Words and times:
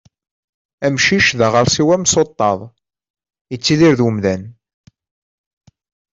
Amcic 0.85 1.27
d 1.37 1.39
aɣersiw 1.47 1.89
amsuṭṭaḍ, 1.95 2.59
yettidir 3.51 3.93
d 3.99 4.01
umdan. 4.07 4.43